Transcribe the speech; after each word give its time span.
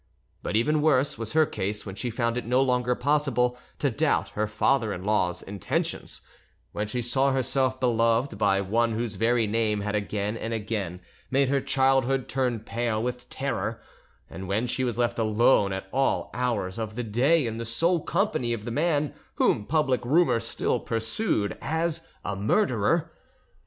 But 0.41 0.55
even 0.55 0.81
worse 0.81 1.15
was 1.19 1.33
her 1.33 1.45
case 1.45 1.85
when 1.85 1.93
she 1.93 2.09
found 2.09 2.35
it 2.35 2.47
no 2.47 2.59
longer 2.63 2.95
possible 2.95 3.55
to 3.77 3.91
doubt 3.91 4.29
her 4.29 4.47
father 4.47 4.91
in 4.93 5.03
law's 5.03 5.43
intentions; 5.43 6.21
when 6.71 6.87
she 6.87 7.03
saw 7.03 7.31
herself 7.31 7.79
beloved 7.79 8.35
by 8.35 8.61
one 8.61 8.93
whose 8.93 9.13
very 9.13 9.45
name 9.45 9.81
had 9.81 9.93
again 9.93 10.35
and 10.37 10.55
again 10.55 11.01
made 11.29 11.49
her 11.49 11.61
childhood 11.61 12.27
turn 12.27 12.61
pale 12.61 12.99
with 13.03 13.29
terror, 13.29 13.79
and 14.27 14.47
when 14.47 14.65
she 14.65 14.83
was 14.83 14.97
left 14.97 15.19
alone 15.19 15.71
at 15.71 15.85
all 15.93 16.31
hours 16.33 16.79
of 16.79 16.95
the 16.95 17.03
day 17.03 17.45
in 17.45 17.57
the 17.57 17.63
sole 17.63 18.01
company 18.03 18.53
of 18.53 18.65
the 18.65 18.71
man 18.71 19.13
whom 19.35 19.67
public 19.67 20.03
rumour 20.03 20.39
still 20.39 20.79
pursued 20.79 21.55
as 21.61 22.01
a 22.25 22.35
murderer. 22.35 23.11